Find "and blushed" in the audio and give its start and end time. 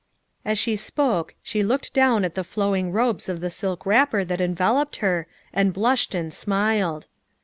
5.53-6.15